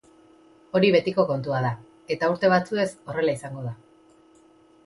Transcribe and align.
Hori 0.79 0.89
betiko 0.95 1.25
kontua 1.33 1.59
da 1.67 1.71
eta 2.15 2.31
urte 2.33 2.51
batzuez 2.55 2.89
horrela 3.11 3.37
izango 3.41 3.67
da. 3.71 3.75